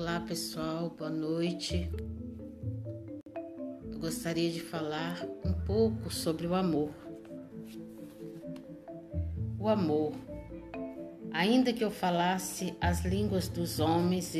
[0.00, 1.90] Olá pessoal, boa noite.
[3.92, 6.88] Eu gostaria de falar um pouco sobre o amor.
[9.58, 10.14] O amor.
[11.30, 14.38] Ainda que eu falasse as línguas dos homens e